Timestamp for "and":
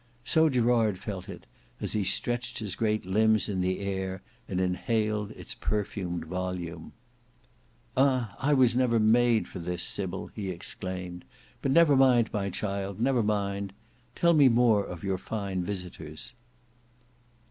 4.49-4.59